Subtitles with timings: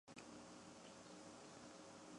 [0.03, 0.25] 塞尔屈厄。